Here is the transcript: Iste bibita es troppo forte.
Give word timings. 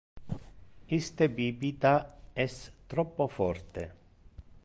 Iste 0.97 1.27
bibita 1.41 1.91
es 2.47 2.57
troppo 2.95 3.31
forte. 3.37 3.87